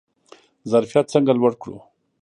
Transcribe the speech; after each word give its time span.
ظرفیت 0.71 1.05
څنګه 1.13 1.31
لوړ 1.39 1.53
کړو؟ 1.61 1.77